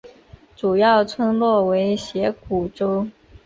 [0.55, 3.11] 主要村落为斜古丹。